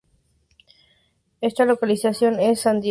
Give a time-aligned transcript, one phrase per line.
[1.41, 2.79] Está localizada en en San Diego, California.